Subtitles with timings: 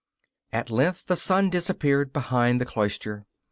[0.51, 3.27] At length the sun disappeared behind the cloister.